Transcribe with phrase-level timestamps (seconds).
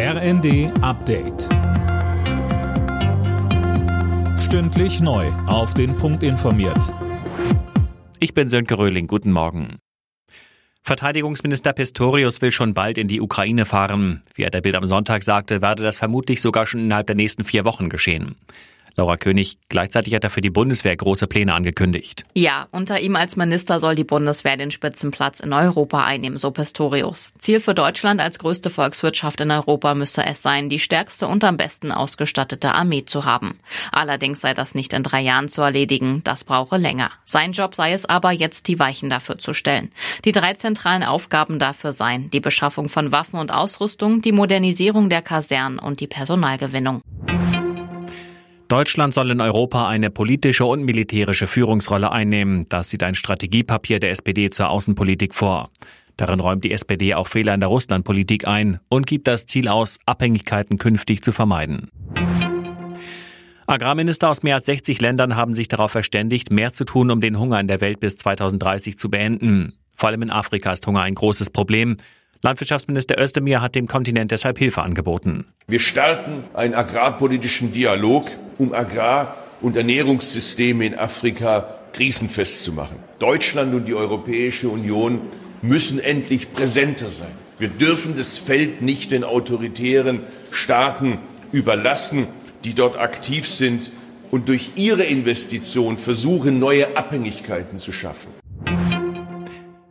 [0.00, 1.48] RND Update.
[4.38, 5.26] Stündlich neu.
[5.48, 6.94] Auf den Punkt informiert.
[8.20, 9.08] Ich bin Sönke Röhling.
[9.08, 9.78] Guten Morgen.
[10.84, 14.22] Verteidigungsminister Pistorius will schon bald in die Ukraine fahren.
[14.36, 17.42] Wie er der Bild am Sonntag sagte, werde das vermutlich sogar schon innerhalb der nächsten
[17.42, 18.36] vier Wochen geschehen.
[18.98, 22.24] Laura König, gleichzeitig hat er für die Bundeswehr große Pläne angekündigt.
[22.34, 27.32] Ja, unter ihm als Minister soll die Bundeswehr den Spitzenplatz in Europa einnehmen, so Pistorius.
[27.38, 31.56] Ziel für Deutschland als größte Volkswirtschaft in Europa müsse es sein, die stärkste und am
[31.56, 33.60] besten ausgestattete Armee zu haben.
[33.92, 37.12] Allerdings sei das nicht in drei Jahren zu erledigen, das brauche länger.
[37.24, 39.90] Sein Job sei es aber, jetzt die Weichen dafür zu stellen.
[40.24, 45.22] Die drei zentralen Aufgaben dafür seien die Beschaffung von Waffen und Ausrüstung, die Modernisierung der
[45.22, 47.00] Kasernen und die Personalgewinnung.
[48.68, 52.66] Deutschland soll in Europa eine politische und militärische Führungsrolle einnehmen.
[52.68, 55.70] Das sieht ein Strategiepapier der SPD zur Außenpolitik vor.
[56.18, 59.98] Darin räumt die SPD auch Fehler in der Russlandpolitik ein und gibt das Ziel aus,
[60.04, 61.90] Abhängigkeiten künftig zu vermeiden.
[63.66, 67.38] Agrarminister aus mehr als 60 Ländern haben sich darauf verständigt, mehr zu tun, um den
[67.38, 69.78] Hunger in der Welt bis 2030 zu beenden.
[69.96, 71.96] Vor allem in Afrika ist Hunger ein großes Problem.
[72.42, 75.46] Landwirtschaftsminister Özdemir hat dem Kontinent deshalb Hilfe angeboten.
[75.66, 82.96] Wir starten einen agrarpolitischen Dialog, um Agrar- und Ernährungssysteme in Afrika krisenfest zu machen.
[83.18, 85.20] Deutschland und die Europäische Union
[85.62, 87.32] müssen endlich präsenter sein.
[87.58, 90.20] Wir dürfen das Feld nicht den autoritären
[90.52, 91.18] Staaten
[91.50, 92.28] überlassen,
[92.64, 93.90] die dort aktiv sind
[94.30, 98.28] und durch ihre Investition versuchen, neue Abhängigkeiten zu schaffen.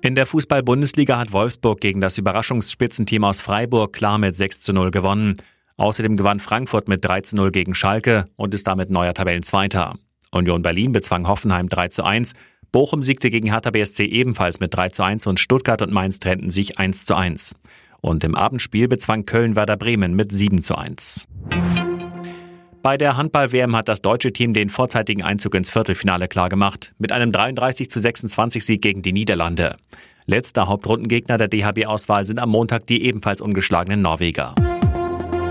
[0.00, 4.90] In der Fußball-Bundesliga hat Wolfsburg gegen das Überraschungsspitzenteam aus Freiburg klar mit 6 zu 0
[4.90, 5.36] gewonnen.
[5.78, 9.94] Außerdem gewann Frankfurt mit 3 zu 0 gegen Schalke und ist damit neuer Tabellenzweiter.
[10.32, 12.34] Union Berlin bezwang Hoffenheim 3 zu 1.
[12.72, 16.50] Bochum siegte gegen Hertha BSC ebenfalls mit 3 zu 1 und Stuttgart und Mainz trennten
[16.50, 17.56] sich 1 zu 1.
[18.00, 21.26] Und im Abendspiel bezwang Köln Werder Bremen mit 7 zu 1.
[22.82, 27.30] Bei der Handball-WM hat das deutsche Team den vorzeitigen Einzug ins Viertelfinale klargemacht, mit einem
[27.30, 29.76] 33 zu 26 Sieg gegen die Niederlande.
[30.26, 34.54] Letzter Hauptrundengegner der DHB-Auswahl sind am Montag die ebenfalls ungeschlagenen Norweger.